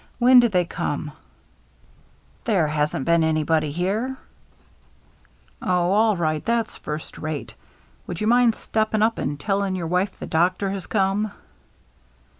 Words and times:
When 0.17 0.39
did 0.39 0.51
they 0.51 0.65
ccmer 0.65 1.03
•* 1.03 1.11
There 2.45 2.67
hasn't 2.69 3.07
anybodT 3.07 3.45
been 3.61 3.71
here" 3.71 4.17
•*Oh, 5.61 5.91
all 5.91 6.17
ri^t 6.17 6.43
That's 6.43 6.75
first 6.75 7.19
rate— 7.19 7.53
would 8.07 8.17
yoa 8.17 8.27
mind 8.27 8.55
stepping 8.55 9.03
up 9.03 9.19
and 9.19 9.39
telling 9.39 9.75
your 9.75 9.85
wife 9.85 10.17
the 10.17 10.25
doctor 10.25 10.71
has 10.71 10.87
come?" 10.87 11.33